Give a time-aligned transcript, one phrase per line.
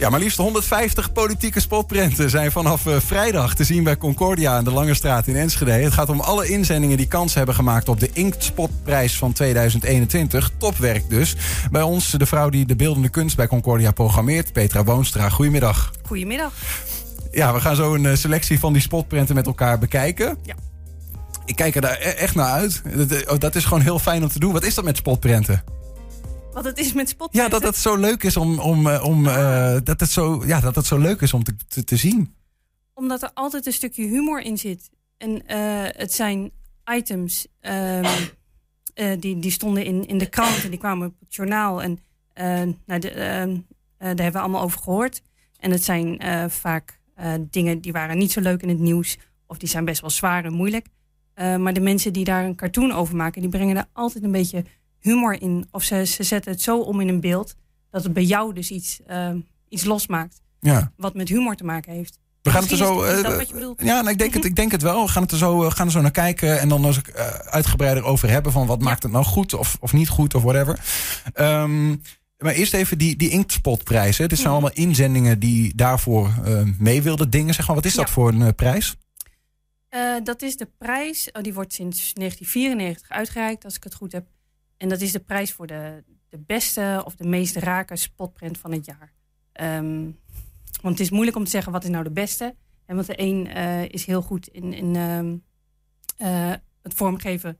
[0.00, 4.64] Ja, maar liefst 150 politieke spotprenten zijn vanaf uh, vrijdag te zien bij Concordia aan
[4.64, 5.70] de Lange Straat in Enschede.
[5.70, 10.50] Het gaat om alle inzendingen die kans hebben gemaakt op de Inktspotprijs van 2021.
[10.56, 11.36] Topwerk dus.
[11.70, 15.28] Bij ons de vrouw die de beeldende kunst bij Concordia programmeert, Petra Woonstra.
[15.28, 15.90] Goedemiddag.
[16.06, 16.52] Goedemiddag.
[17.30, 20.38] Ja, we gaan zo een selectie van die spotprenten met elkaar bekijken.
[20.42, 20.54] Ja.
[21.44, 22.82] Ik kijk er daar e-, echt naar uit.
[23.38, 24.52] Dat is gewoon heel fijn om te doen.
[24.52, 25.79] Wat is dat met spotprenten?
[26.52, 27.32] Wat het is met spot.
[27.32, 30.60] Ja, dat het zo leuk is om, om, eh, om uh, dat het zo, ja,
[30.60, 32.34] dat het zo leuk is om te, te, te zien.
[32.94, 34.90] Omdat er altijd een stukje humor in zit.
[35.16, 35.38] En uh,
[35.86, 36.50] het zijn
[36.94, 38.04] items um,
[39.20, 41.82] die, die stonden in, in de krant en die kwamen op het journaal.
[41.82, 41.98] En
[42.86, 43.56] nou, de, ehm,
[43.98, 45.22] daar hebben we allemaal over gehoord.
[45.58, 47.00] En het zijn vaak
[47.50, 49.18] dingen die waren niet zo leuk in het nieuws.
[49.46, 50.86] Of die zijn best wel zwaar en moeilijk.
[51.34, 54.64] maar de mensen die daar een cartoon over maken, die brengen daar altijd een beetje
[55.00, 55.68] humor in.
[55.70, 57.54] Of ze, ze zetten het zo om in een beeld
[57.90, 59.30] dat het bij jou dus iets, uh,
[59.68, 60.40] iets losmaakt.
[60.60, 60.92] Ja.
[60.96, 62.18] Wat met humor te maken heeft.
[62.42, 63.04] We gaan het er zo.
[63.04, 63.22] Uh,
[63.76, 65.02] ja, nou, ik, denk het, ik denk het wel.
[65.02, 66.60] We gaan, het er zo, uh, gaan er zo naar kijken.
[66.60, 68.52] En dan als ik uh, uitgebreider over hebben.
[68.52, 68.84] van wat ja.
[68.84, 70.78] maakt het nou goed of, of niet goed of whatever.
[71.34, 72.02] Um,
[72.38, 74.28] maar eerst even die, die Inktspotprijzen.
[74.28, 74.54] Dit zijn ja.
[74.54, 76.30] allemaal inzendingen die daarvoor
[76.78, 77.54] mee wilden dingen.
[77.54, 77.76] Zeg maar.
[77.76, 78.96] Wat is dat voor een prijs?
[80.22, 81.28] dat is de prijs.
[81.32, 84.26] Oh, die wordt sinds 1994 uitgereikt, als ik het goed heb.
[84.80, 88.72] En dat is de prijs voor de, de beste of de meest rake spotprint van
[88.72, 89.12] het jaar.
[89.78, 90.18] Um,
[90.82, 92.54] want het is moeilijk om te zeggen wat is nou de beste.
[92.86, 95.44] En want de een uh, is heel goed in, in um,
[96.18, 97.58] uh, het vormgeven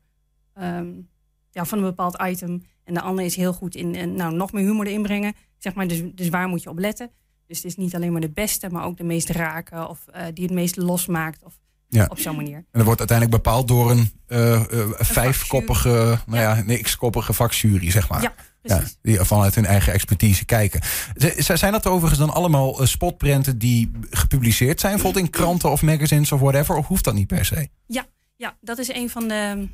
[0.54, 1.08] um,
[1.50, 2.62] ja, van een bepaald item.
[2.84, 5.34] En de ander is heel goed in nou, nog meer humor erin brengen.
[5.58, 7.10] Zeg maar, dus, dus waar moet je op letten?
[7.46, 10.04] Dus het is niet alleen maar de beste, maar ook de meest rake of
[10.34, 11.44] die het meest losmaakt.
[11.44, 11.60] Of
[11.91, 12.06] ja.
[12.08, 12.56] op zo'n manier.
[12.56, 17.91] En dat wordt uiteindelijk bepaald door een, uh, uh, vijfkoppige, nou ja, ja x-koppige vakjury,
[17.91, 18.22] zeg maar.
[18.22, 18.34] Ja.
[18.62, 20.80] Ja, die vanuit hun eigen expertise kijken.
[21.14, 25.82] Z zijn dat overigens dan allemaal uh, spotprenten die gepubliceerd zijn, bijvoorbeeld in kranten of
[25.82, 27.69] magazines of whatever, of hoeft dat niet per se?
[27.86, 29.69] Ja, ja dat is een van de,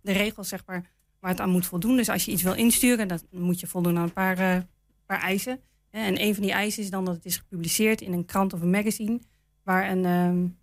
[0.00, 0.84] de regels, zeg maar,
[1.20, 1.96] waar het aan moet voldoen.
[1.96, 4.66] Dus als je iets wil insturen, dan moet je voldoen aan een paar,
[5.06, 5.60] paar eisen.
[5.90, 8.60] En een van die eisen is dan dat het is gepubliceerd in een krant of
[8.60, 9.20] een magazine,
[9.62, 10.56] waar een um,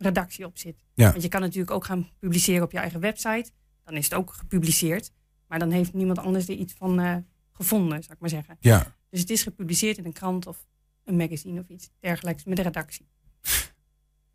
[0.00, 0.84] redactie op zit.
[0.94, 1.10] Ja.
[1.10, 3.50] Want je kan natuurlijk ook gaan publiceren op je eigen website.
[3.84, 5.12] Dan is het ook gepubliceerd.
[5.46, 7.16] Maar dan heeft niemand anders er iets van uh,
[7.52, 8.56] gevonden, zou ik maar zeggen.
[8.60, 8.94] Ja.
[9.10, 10.66] Dus het is gepubliceerd in een krant of
[11.04, 13.08] een magazine of iets dergelijks met de redactie.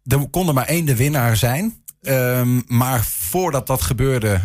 [0.04, 1.84] Er kon er maar één de winnaar zijn.
[2.08, 4.40] Um, maar voordat dat gebeurde, uh,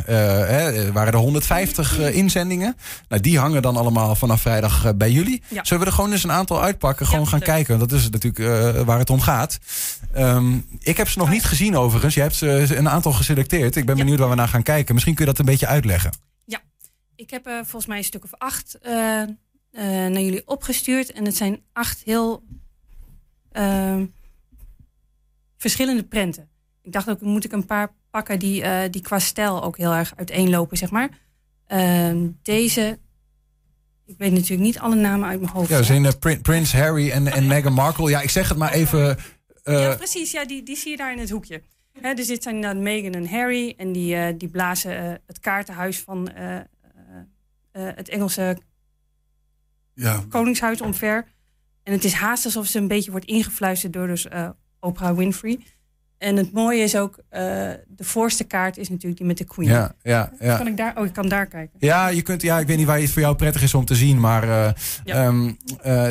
[0.46, 2.76] hè, waren er 150 uh, inzendingen.
[3.08, 5.42] Nou, die hangen dan allemaal vanaf vrijdag uh, bij jullie.
[5.48, 5.64] Ja.
[5.64, 7.06] Zullen we er gewoon eens een aantal uitpakken?
[7.06, 7.48] Gewoon ja, gaan leuk.
[7.48, 7.78] kijken.
[7.78, 9.58] Dat is natuurlijk waar het om gaat.
[10.16, 12.14] Um, ik heb ze nog niet gezien overigens.
[12.14, 13.76] Je hebt ze een aantal geselecteerd.
[13.76, 14.02] Ik ben ja.
[14.02, 14.94] benieuwd waar we naar gaan kijken.
[14.94, 16.10] Misschien kun je dat een beetje uitleggen.
[16.44, 16.60] Ja,
[17.14, 18.78] ik heb volgens mij een stuk of acht
[19.72, 21.12] naar jullie opgestuurd.
[21.12, 22.42] En het zijn acht heel
[23.52, 24.06] ehm,
[25.56, 26.49] verschillende prenten
[26.90, 29.92] ik dacht ook, moet ik een paar pakken die, uh, die qua stijl ook heel
[29.92, 31.08] erg uiteenlopen, zeg maar.
[31.68, 32.98] Uh, deze,
[34.06, 35.68] ik weet natuurlijk niet alle namen uit mijn hoofd.
[35.68, 38.10] Ja, zijn uh, Prin Prins Harry en, en Meghan Markle.
[38.10, 39.18] Ja, ik zeg het maar even.
[39.64, 40.30] Uh, ja, precies.
[40.30, 41.62] Ja, die, die zie je daar in het hoekje.
[42.00, 43.74] Hè, dus dit zijn dan Meghan en Harry.
[43.76, 46.30] En die, die blazen het kaartenhuis van
[47.72, 48.58] het Engelse
[49.94, 50.24] ja.
[50.28, 51.26] koningshuis omver.
[51.82, 54.26] En het is haast alsof ze een beetje wordt ingefluisterd door dus,
[54.80, 55.60] Oprah Winfrey.
[56.20, 57.40] En het mooie is ook, uh,
[57.88, 59.68] de voorste kaart is natuurlijk die met de Queen.
[59.68, 60.56] Ja, ja, ja.
[60.56, 60.98] Kan ik daar?
[60.98, 61.76] Oh, ik kan daar kijken.
[61.78, 63.94] Ja, je kunt, ja, ik weet niet waar het voor jou prettig is om te
[63.94, 64.70] zien, maar uh,
[65.04, 65.26] ja.
[65.26, 65.54] um, uh,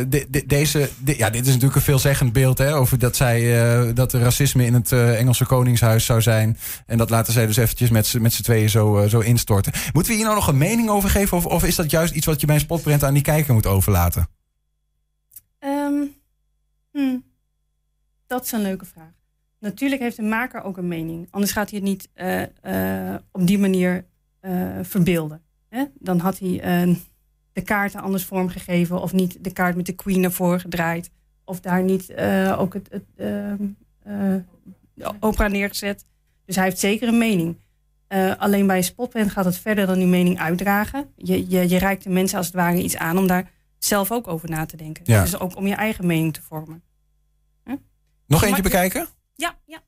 [0.07, 3.93] de, de, deze, de, ja, dit is natuurlijk een veelzeggend beeld hè, over dat zij,
[3.93, 6.57] dat er racisme in het Engelse Koningshuis zou zijn.
[6.85, 9.73] En dat laten zij dus eventjes met z'n tweeën zo, zo instorten.
[9.93, 12.25] Moeten we hier nou nog een mening over geven, of, of is dat juist iets
[12.25, 14.27] wat je bij een spotprint aan die kijker moet overlaten?
[15.59, 16.13] Um,
[16.91, 17.23] hmm.
[18.27, 19.17] Dat is een leuke vraag.
[19.59, 21.27] Natuurlijk heeft de maker ook een mening.
[21.29, 22.41] Anders gaat hij het niet uh,
[23.11, 24.05] uh, op die manier
[24.41, 25.41] uh, verbeelden.
[25.69, 25.85] Hè?
[25.93, 26.97] Dan had hij
[27.53, 29.01] de kaarten anders vormgegeven.
[29.01, 31.09] Of niet de kaart met de queen ervoor gedraaid.
[31.45, 32.13] Of daar niet
[32.57, 33.05] ook het, het
[35.19, 36.05] opera neergezet.
[36.45, 37.57] Dus hij heeft zeker een mening.
[38.37, 41.09] alleen bij een spotprint gaat het verder dan die mening uitdragen.
[41.15, 44.27] Je, je, je reikt de mensen als het ware iets aan om daar zelf ook
[44.27, 45.03] over na te denken.
[45.05, 45.21] Ja.
[45.21, 46.83] Dus ook om je eigen mening te vormen.
[48.25, 49.07] Nog eentje bekijken?
[49.39, 49.81] Ja, ja.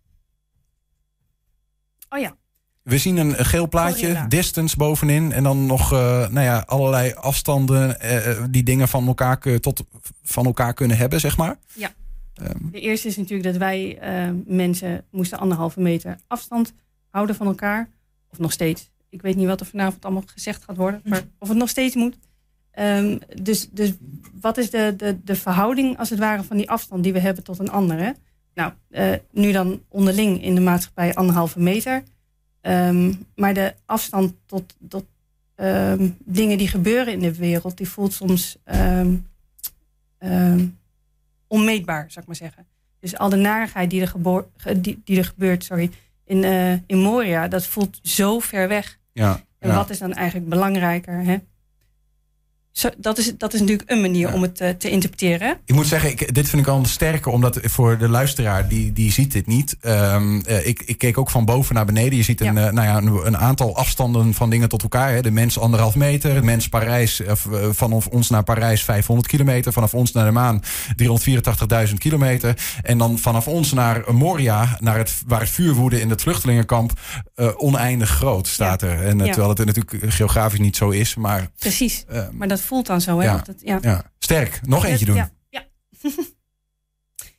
[2.09, 2.35] Oh ja.
[2.81, 4.27] We zien een geel plaatje, Gorilla.
[4.27, 5.31] distance bovenin.
[5.31, 5.99] En dan nog uh,
[6.29, 9.83] nou ja, allerlei afstanden uh, die dingen van elkaar, tot
[10.23, 11.57] van elkaar kunnen hebben, zeg maar.
[11.73, 11.93] Ja.
[12.41, 12.71] Um.
[12.71, 16.73] De eerste is natuurlijk dat wij uh, mensen moesten anderhalve meter afstand
[17.09, 17.89] houden van elkaar.
[18.31, 18.89] Of nog steeds.
[19.09, 21.01] Ik weet niet wat er vanavond allemaal gezegd gaat worden.
[21.05, 22.17] Maar of het nog steeds moet.
[22.71, 23.93] Ehm, dus, dus
[24.41, 27.43] wat is de, de, de verhouding als het ware van die afstand die we hebben
[27.43, 28.15] tot een andere?
[28.61, 32.03] Nou, uh, nu dan onderling in de maatschappij anderhalve meter.
[32.61, 35.05] Um, maar de afstand tot, tot
[35.55, 38.57] um, dingen die gebeuren in de wereld, die voelt soms
[41.47, 42.65] onmeetbaar, zou ik maar zeggen.
[42.99, 45.91] Dus al de narigheid die er, die, die er gebeurt sorry,
[46.25, 48.99] in, uh, in Moria, dat voelt zo ver weg.
[49.13, 51.23] Ja, en wat is dan eigenlijk belangrijker?
[51.23, 51.37] Hè?
[52.71, 55.57] Zo, dat, is, dat is natuurlijk een manier om het uh, te interpreteren.
[55.65, 59.11] Ik moet zeggen, ik, dit vind ik al sterker, omdat voor de luisteraar, die, die
[59.11, 59.77] ziet dit niet.
[59.81, 62.17] Um, uh, ik, ik keek ook van boven naar beneden.
[62.17, 65.13] Je ziet een, uh, nou ja, een, een, aantal afstanden van dingen tot elkaar.
[65.13, 65.21] Hè.
[65.21, 67.21] De mens anderhalf meter, de mens Parijs,
[67.71, 69.73] vanaf ons naar Parijs 500 kilometer.
[69.73, 70.63] Vanaf ons naar de maan
[71.87, 72.57] 384.000 kilometer.
[72.81, 76.91] En dan vanaf ons naar Moria, naar het, waar het vuur woedde in het vluchtelingenkamp,
[77.55, 79.03] oneindig groot staat er.
[79.03, 81.15] En terwijl het natuurlijk geografisch niet zo is.
[81.15, 83.19] Maar, Precies, maar dat voelt dan zo.
[83.19, 83.25] Hè?
[83.25, 83.37] Ja.
[83.37, 83.77] Dat, ja.
[83.81, 84.11] ja.
[84.19, 85.15] Sterk, nog eentje doen.
[85.15, 85.63] Ja, ja.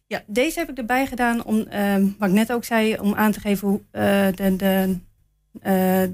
[0.06, 3.32] ja, deze heb ik erbij gedaan om, uh, wat ik net ook zei, om aan
[3.32, 4.02] te geven hoe uh,
[4.34, 4.98] de, de,
[5.54, 5.62] uh,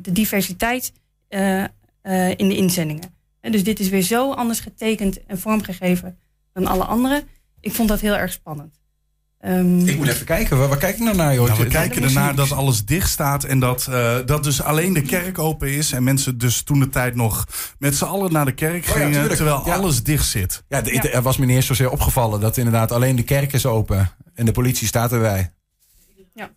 [0.03, 0.93] de diversiteit
[2.37, 3.15] in de inzendingen.
[3.41, 6.19] En dus dit is weer zo anders getekend en vormgegeven
[6.53, 7.25] dan alle andere.
[7.61, 8.81] Ik vond dat heel erg spannend.
[9.47, 10.59] Um, ik moet even kijken.
[10.59, 11.47] Waar, waar kijk ik nou naar, joh?
[11.47, 15.03] Nou, we kijken ernaar dat alles dicht staat en dat, uh, dat dus alleen de
[15.03, 15.93] kerk open is.
[15.93, 17.47] En mensen dus toen de tijd nog
[17.79, 19.75] met z'n allen naar de kerk gingen, oh ja, terwijl ja.
[19.75, 20.65] alles dicht zit.
[20.69, 23.53] Ja, de, ja, er was me niet eens zozeer opgevallen dat inderdaad alleen de kerk
[23.53, 25.53] is open en de politie staat erbij.
[26.35, 26.51] Ja.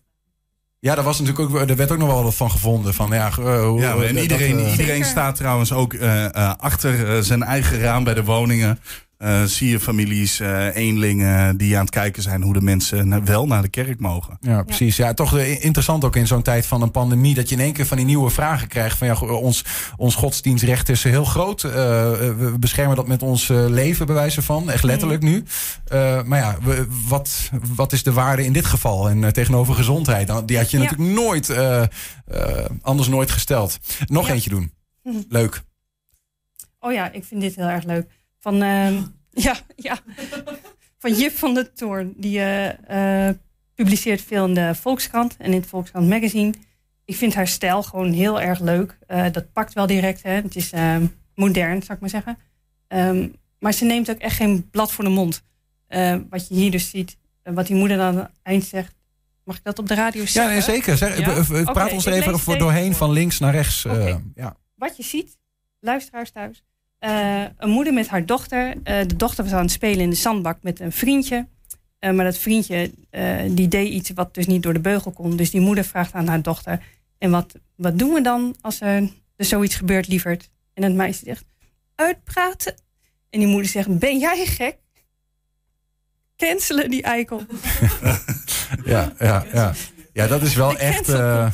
[0.78, 2.94] Ja, daar was natuurlijk ook, er werd ook nog wel wat van gevonden.
[2.94, 5.96] Van, ja, uh, hoe, ja, en iedereen, dat, uh, iedereen staat trouwens ook
[6.56, 8.78] achter zijn eigen raam bij de woningen.
[9.22, 13.46] Uh, zie je families, uh, eenlingen die aan het kijken zijn hoe de mensen wel
[13.46, 14.38] naar de kerk mogen.
[14.40, 14.96] Ja, precies.
[14.96, 17.86] Ja, toch interessant ook in zo'n tijd van een pandemie dat je in één keer
[17.86, 18.98] van die nieuwe vragen krijgt.
[18.98, 19.64] Van ja, ons,
[19.96, 21.62] ons godsdienstrecht is heel groot.
[21.62, 24.70] Uh, we beschermen dat met ons leven, bij wijze van.
[24.70, 25.44] Echt letterlijk nu.
[26.24, 29.08] maar ja, we, wat, wat is de waarde in dit geval?
[29.08, 30.82] En tegenover gezondheid, die had je ja.
[30.82, 31.56] natuurlijk nooit,
[32.82, 33.78] anders nooit gesteld.
[34.06, 34.32] Nog ja.
[34.32, 34.72] eentje doen.
[35.28, 35.62] Leuk.
[36.80, 38.06] Oh ja, ik vind dit heel erg leuk.
[38.42, 39.02] Van, uh,
[39.46, 39.98] ja, ja.
[40.98, 42.14] van Jip van der Toorn.
[42.16, 43.30] Die uh, uh,
[43.74, 46.54] publiceert veel in de Volkskrant en in het Volkskrant Magazine.
[47.04, 48.98] Ik vind haar stijl gewoon heel erg leuk.
[49.08, 50.22] Uh, dat pakt wel direct.
[50.22, 50.30] Hè.
[50.30, 50.72] Het is
[51.34, 52.38] modern, zou ik maar zeggen.
[52.88, 55.42] Um, maar ze neemt ook echt geen blad voor de mond.
[56.30, 57.16] wat je hier dus ziet.
[57.42, 58.94] wat die moeder dan aan het eind zegt.
[59.44, 60.42] Mag ik dat op de radio zeggen?
[60.42, 60.96] Ja, nee, zeker.
[60.96, 61.42] Zeg, ja?
[61.62, 63.84] Praat okay, ons even voor doorheen van links naar rechts.
[63.84, 64.20] Okay.
[64.34, 64.56] ja.
[64.74, 65.38] Wat je ziet,
[65.80, 66.62] luisteraars thuis
[67.04, 68.68] uh, een moeder met haar dochter.
[68.68, 71.46] Uh, de dochter was aan het spelen in de zandbak met een vriendje.
[72.00, 72.90] Uh, maar dat vriendje
[73.50, 75.36] die deed iets wat dus niet door de beugel kon.
[75.36, 76.82] Dus die moeder vraagt aan haar dochter:
[77.18, 80.50] En wat, wat doen we dan als er, er zoiets gebeurt, lieverd?
[80.74, 81.44] En het meisje zegt:
[81.94, 82.74] Uitpraten.
[83.30, 84.76] En die moeder zegt: Ben jij gek?
[86.36, 87.42] Cancelen die eikel.
[88.84, 89.74] ja, ja, ja.
[90.12, 91.08] Ja, dat is wel de echt.
[91.08, 91.46] Uh,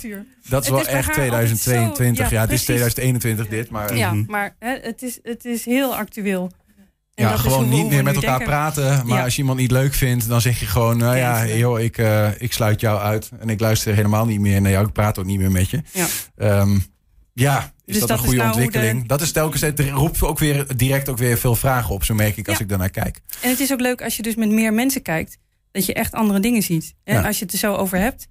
[0.48, 2.16] dat is wel is echt 2022.
[2.28, 3.96] Zo, ja, ja, het is 2021 dit, maar.
[3.96, 4.24] Ja, mm.
[4.28, 6.50] maar hè, het, is, het is heel actueel.
[7.14, 8.46] En ja, gewoon niet meer met elkaar denken.
[8.46, 9.06] praten.
[9.06, 9.24] Maar Ja.
[9.24, 12.28] als je iemand niet leuk vindt, dan zeg je gewoon: Nou ja, joh, ik, uh,
[12.40, 13.30] ik sluit jou uit.
[13.40, 14.86] En ik luister helemaal niet meer naar jou.
[14.86, 15.82] Ik praat ook niet meer met je.
[15.92, 16.06] Ja.
[16.60, 16.84] Um,
[17.32, 19.00] ja, is Dus dat, dat een goede nou ontwikkeling?
[19.02, 22.04] de- Dat is telkens, het roept ook weer direct ook weer veel vragen op.
[22.04, 23.20] Zo merk ik als ik daarnaar kijk.
[23.42, 25.38] En het is ook leuk als je dus met meer mensen kijkt.
[25.72, 26.94] Dat je echt andere dingen ziet.
[27.04, 27.26] En Ja.
[27.26, 28.26] als je het er zo over hebt,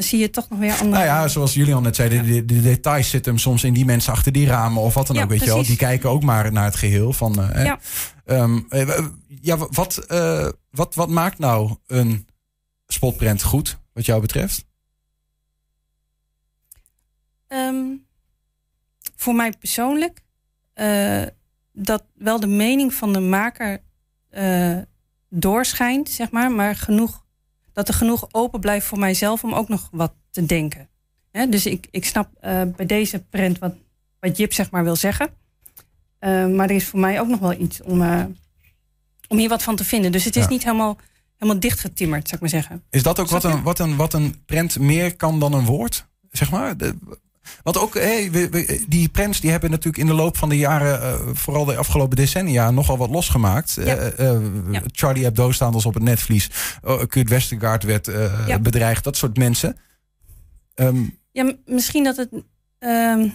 [0.00, 2.44] dan zie je toch nog weer andere Nou ja, zoals Julian net zei, de, de,
[2.44, 5.22] de details zitten hem soms in die mensen achter die ramen of wat dan Ja,
[5.22, 5.28] ook.
[5.28, 5.62] Weet je wel.
[5.62, 7.12] Die kijken ook maar naar het geheel.
[7.12, 7.64] Van, eh.
[7.64, 7.78] Ja.
[8.24, 9.06] Ehm, eh,
[9.40, 12.26] ja, wat, eh, wat, wat maakt nou een
[12.86, 14.64] spotprent goed, wat jou betreft?
[17.46, 17.84] Ehm,
[19.16, 20.22] voor mij persoonlijk,
[21.72, 23.82] dat wel de mening van de maker
[25.28, 27.24] doorschijnt, zeg maar, maar genoeg,
[27.72, 30.88] dat er genoeg open blijft voor mijzelf om ook nog wat te denken.
[31.48, 33.74] Dus ik, ik snap eh, bij deze print wat,
[34.20, 35.28] wat Jip zeg maar wil zeggen.
[36.18, 38.24] Eh, maar er is voor mij ook nog wel iets om, eh,
[39.28, 40.12] om hier wat van te vinden.
[40.12, 40.48] Dus het is Ja.
[40.50, 40.96] niet helemaal,
[41.36, 42.82] helemaal dichtgetimmerd, zou ik maar zeggen.
[42.90, 46.06] Is dat ook wat een, wat, een, wat een prent meer kan dan een woord?
[46.30, 46.76] Zeg maar.
[46.76, 46.96] De-
[47.62, 50.56] want ook hey, we- we- die prents die hebben natuurlijk in de loop van de
[50.56, 53.72] jaren, eh, vooral de afgelopen decennia, nogal wat losgemaakt.
[53.74, 53.82] Ja.
[53.96, 54.82] Eh, eh, Ja.
[54.92, 56.50] Charlie Hebdo staan als op het netvlies.
[56.82, 58.06] Oh, Kurt Westergaard werd
[58.46, 58.58] Ja.
[58.58, 59.04] bedreigd.
[59.04, 59.76] Dat soort mensen.
[60.74, 62.28] Ehm, Ja, misschien dat, het,
[62.78, 63.28] ehm,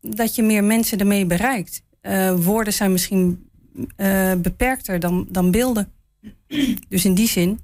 [0.00, 1.82] dat je meer mensen ermee bereikt.
[2.36, 3.50] Woorden zijn misschien
[4.42, 5.92] beperkter dan, dan beelden.
[6.88, 7.60] Dus in die zin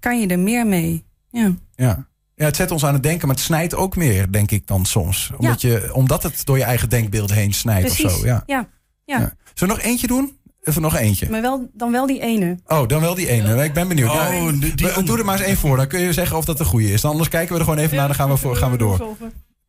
[0.00, 1.04] kan je er meer mee.
[1.30, 1.54] Ja.
[1.74, 2.06] ja.
[2.36, 4.84] Ja, het zet ons aan het denken, maar het snijdt ook meer, denk ik dan
[4.84, 5.30] soms.
[5.36, 8.04] Omdat, je, omdat het door je eigen denkbeeld heen snijdt Precies.
[8.04, 8.26] of zo.
[8.26, 8.42] Ja.
[8.46, 8.68] Ja,
[9.04, 9.18] ja.
[9.18, 9.32] Ja.
[9.54, 10.38] Zullen we nog eentje doen?
[10.62, 11.30] Even nog eentje.
[11.30, 12.58] maar wel, dan wel die ene.
[12.66, 13.64] Oh, dan wel die ene.
[13.64, 14.10] Ik ben benieuwd.
[14.10, 15.76] Oh, Ja, die- die we- Doe er maar eens één voor.
[15.76, 17.00] Dan kun je zeggen of dat de goede is.
[17.00, 18.06] Dan anders kijken we er gewoon even naar.
[18.06, 19.16] Dan gaan we, voor, gaan we door.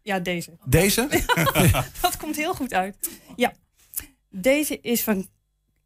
[0.02, 0.58] Ja, deze.
[0.66, 1.08] Deze?
[2.02, 2.98] Dat komt heel goed uit.
[3.36, 3.54] Ja.
[4.30, 5.28] Deze is van...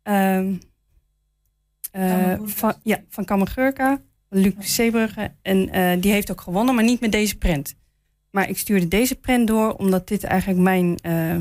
[0.04, 0.54] ehm
[1.92, 5.32] eh, van, ja, van Kammergurka, Luc Zeebrugge.
[5.42, 7.76] En eh, die heeft ook gewonnen, maar niet met deze print.
[8.32, 11.36] Maar ik stuurde deze print door, omdat dit eigenlijk mijn eh,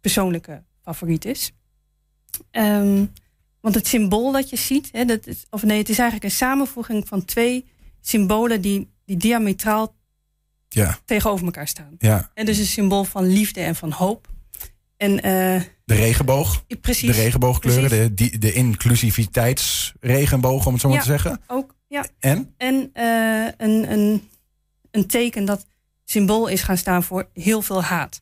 [0.00, 1.52] persoonlijke favoriet is.
[2.50, 3.04] Ehm,
[3.60, 6.36] want het symbool dat je ziet, hè, dat is, of nee, het is eigenlijk een
[6.36, 7.64] samenvoeging van twee
[8.00, 9.94] symbolen die, die diametraal
[10.68, 11.94] Ja, tegenover elkaar staan.
[11.98, 12.30] ja.
[12.34, 14.30] En dus een symbool van liefde en van hoop.
[14.96, 16.64] En eh, De regenboog.
[16.80, 17.16] precies.
[17.16, 18.14] De regenboogkleuren.
[18.16, 21.02] De, de inclusiviteitsregenboog, om het zo maar Ja.
[21.02, 21.40] te zeggen.
[21.46, 21.61] Ook,
[21.92, 22.04] ja.
[22.18, 22.54] En?
[22.56, 24.28] En eh, een, een,
[24.90, 25.66] een teken dat
[26.04, 28.20] symbool is gaan staan voor heel veel haat.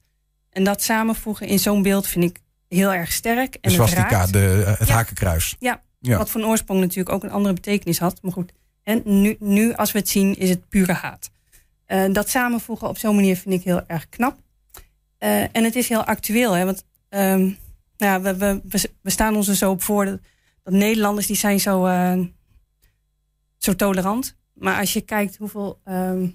[0.51, 3.55] En dat samenvoegen in zo'n beeld vind ik heel erg sterk.
[3.55, 4.95] En De swastika, het de, eh, het Ja.
[4.95, 5.57] hakenkruis.
[5.59, 6.19] Ja, Ja.
[6.19, 8.23] wat van oorsprong natuurlijk ook een andere betekenis had.
[8.23, 11.31] Maar goed, en nu, nu als we het zien, is het pure haat.
[11.87, 14.39] Eh, dat samenvoegen op zo'n manier vind ik heel erg knap.
[15.19, 17.55] En het is heel actueel, hè, want ehm, nou
[17.97, 20.19] ja, we, we, we, we staan ons er zo op voor dat,
[20.63, 21.87] dat Nederlanders die zijn zo,
[23.63, 24.37] zo tolerant.
[24.53, 26.29] Maar als je kijkt hoeveel ehm,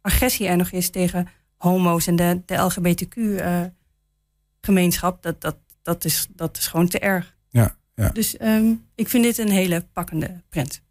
[0.00, 6.56] agressie er nog is tegen homo's en de, de LGBTQ-gemeenschap, dat, dat, dat, is, dat
[6.56, 7.36] is gewoon te erg.
[7.48, 8.08] Ja, ja.
[8.08, 10.82] Dus ehm, ik vind dit een hele pakkende print.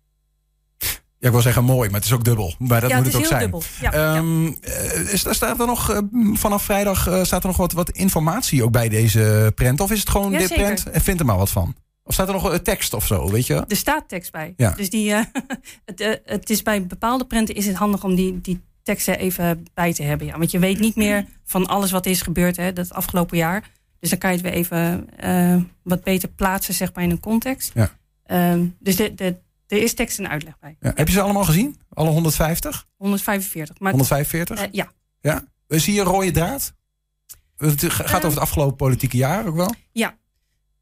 [1.22, 2.56] Ja, ik wil zeggen mooi, maar het is ook dubbel.
[2.58, 3.52] Maar dat ja, moet het het, ook heel zijn.
[3.52, 3.64] dubbel.
[3.82, 4.24] Ja, ja.
[4.62, 5.98] Eh, is, staat er nog eh,
[6.34, 9.80] vanaf vrijdag eh, staat er nog wat, wat informatie ook bij deze print?
[9.80, 11.76] Of is het gewoon dit print en vind er maar wat van?
[12.04, 13.64] Of staat er nog een tekst of zo, weet je?
[13.68, 14.54] Er staat tekst bij.
[14.58, 14.72] Ja.
[14.72, 15.24] Dus die, eh,
[15.86, 19.66] het, eh, het is bij bepaalde prenten is het handig om die, die teksten even
[19.74, 20.28] bij te hebben.
[20.28, 20.38] Ja.
[20.38, 23.70] Want je weet niet meer van alles wat is gebeurd hè, dat afgelopen jaar.
[24.00, 27.20] Dus dan kan je het weer even eh, wat beter plaatsen zeg maar, in een
[27.20, 27.72] context.
[27.74, 27.92] Ja.
[28.24, 30.76] Ehm, dus de, de, er is tekst en uitleg bij.
[30.80, 30.92] Ja.
[30.96, 31.80] Heb je ze allemaal gezien?
[31.90, 32.88] Alle 150?
[32.98, 33.80] 145.
[33.80, 34.60] Maar 145?
[34.62, 34.92] eh, ja,
[35.22, 35.44] ja.
[35.68, 36.74] Zie je een rode draad?
[37.58, 38.16] Het gaat Eh.
[38.16, 39.74] over het afgelopen politieke jaar ook wel?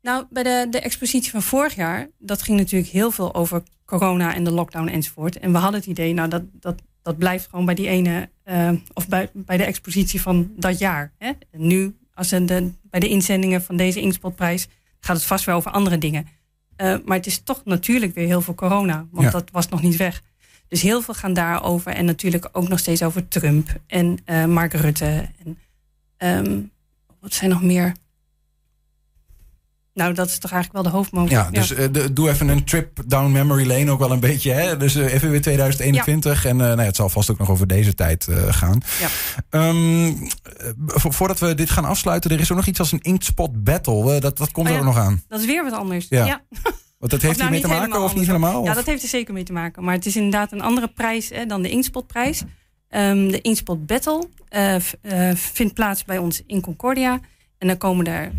[0.02, 4.36] Nou, bij de, de expositie van vorig jaar, dat ging natuurlijk heel veel over corona
[4.36, 5.40] en de lockdown enzovoort.
[5.40, 8.72] En we hadden het idee, nou, dat, dat, dat blijft gewoon bij die ene, eh,
[8.94, 11.12] of bij, bij de expositie van dat jaar.
[11.18, 11.32] Hè?
[11.52, 14.68] En nu, als de, bij de inzendingen van deze Inkspotprijs,
[15.00, 16.28] gaat het vast wel over andere dingen.
[16.76, 19.32] Eh, maar het is toch natuurlijk weer heel veel corona, want Ja.
[19.32, 20.22] dat was nog niet weg.
[20.68, 21.92] Dus heel veel gaan daarover.
[21.92, 25.30] En natuurlijk ook nog steeds over Trump en eh, Mark Rutte.
[25.46, 25.58] En,
[26.18, 26.62] ehm,
[27.20, 27.96] wat zijn nog meer?
[30.00, 31.30] Nou, dat is toch eigenlijk wel de hoofdmoot.
[31.30, 34.52] Ja, dus eh, de- doe even een trip down memory lane ook wel een beetje.
[34.52, 34.78] Hè?
[34.78, 36.46] Dus eh, even weer 2021.
[36.46, 38.82] En eh, nou ja, het zal vast ook nog over deze tijd gaan.
[39.00, 39.08] Ja.
[40.88, 44.20] Vo- voordat we dit gaan afsluiten, er is ook nog iets als een Inkspot Battle.
[44.20, 45.24] Dat, dat komt Oh er ook nog aan.
[45.28, 46.06] Dat is weer wat anders.
[46.10, 46.42] Ja.
[46.98, 48.64] Want dat heeft nou, hier mee te maken of niet helemaal?
[48.64, 49.84] ja dat heeft er zeker mee te maken.
[49.84, 52.44] Maar het is inderdaad een andere prijs hè, dan de Inkspotprijs.
[52.90, 54.28] Ehm, de Inkspot Battle
[55.36, 57.20] vindt plaats bij ons in Concordia.
[57.58, 58.32] En dan komen er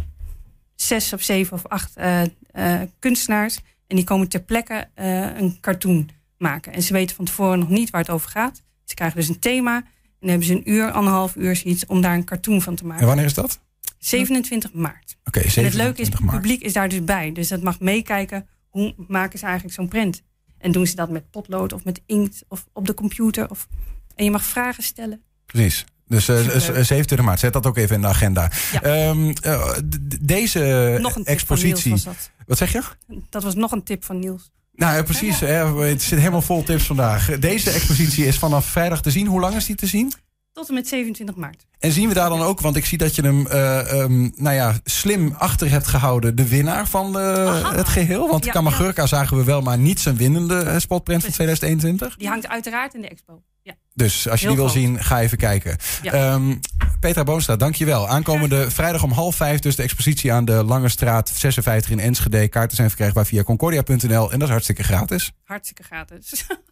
[0.83, 3.61] zes of zeven of acht eh, eh, kunstenaars.
[3.87, 6.09] En die komen ter plekke eh, een cartoon
[6.39, 6.73] maken.
[6.73, 8.63] En ze weten van tevoren nog niet waar het over gaat.
[8.85, 9.77] Ze krijgen dus een thema.
[9.77, 9.85] En
[10.21, 12.89] dan hebben ze een uur, anderhalf uur zoiets om daar een cartoon van te En
[12.89, 13.07] maken.
[13.07, 13.61] wanneer is dat?
[13.99, 15.17] 27 maart.
[15.25, 17.33] Oké, En het 27 leuke is, het publiek is daar dus bij.
[17.33, 18.49] Dus dat mag meekijken.
[18.69, 20.23] Hoe maken ze eigenlijk zo'n print?
[20.59, 23.51] En doen ze dat met potlood of met inkt of op de computer?
[23.51, 23.69] Of...
[24.15, 25.23] En je mag vragen stellen.
[25.47, 25.85] Precies.
[26.11, 28.51] Dus eh, z- 27 maart, zet dat ook even in de agenda.
[28.73, 28.83] Ja.
[28.83, 29.73] Ehm, eh,
[30.21, 31.99] deze Nog een tip expositie.
[31.99, 32.31] van Niels.
[32.47, 32.83] Wat zeg je?
[33.31, 34.51] Dat was nog een tip van Niels.
[34.75, 35.41] Nou ja, precies.
[35.41, 37.39] Hè, het zit helemaal vol tips vandaag.
[37.39, 39.27] Deze expositie is vanaf vrijdag te zien.
[39.27, 40.13] Hoe lang is die te zien?
[40.53, 41.67] Tot en met 27 maart.
[41.79, 44.55] En zien we daar dan ook, want ik zie dat je hem eh, ehm, nou
[44.55, 48.29] ja, slim achter hebt gehouden, de winnaar van eh, het geheel.
[48.29, 51.35] Want Ja, Kamagurka zagen we wel, maar niet zijn winnende eh, spotprint van Precies.
[51.35, 52.17] 2021.
[52.17, 53.43] Die hangt uiteraard in de expo.
[53.63, 53.75] Ja.
[54.01, 55.77] Dus als je Heel die wil zien, ga even kijken.
[56.03, 56.13] Ja.
[56.13, 56.57] Ehm,
[57.01, 58.09] Petra Boonstra, dankjewel.
[58.09, 62.49] Aankomende vrijdag om half vijf dus de expositie aan de Lange Straat 56 in Enschede.
[62.49, 65.33] Kaarten zijn verkrijgbaar via concordia.nl en dat is hartstikke gratis.
[65.45, 66.47] Hartstikke gratis.